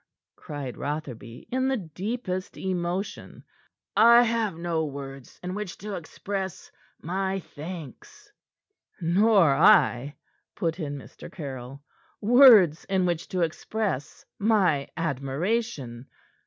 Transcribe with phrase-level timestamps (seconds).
[0.35, 3.43] cried Rotherby in the deepest emotion,
[3.95, 8.31] "I have no words in which to express my thanks."
[8.99, 10.15] "Nor I,"
[10.55, 11.31] put in Mr.
[11.31, 11.83] Caryll,
[12.19, 16.07] "words in which to express my admiration.